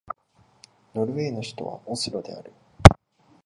[0.95, 2.51] ノルウェーの首都はオスロである